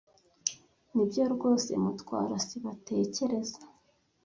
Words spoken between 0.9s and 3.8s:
Nibyo rwose Mutwara sibo atekereza.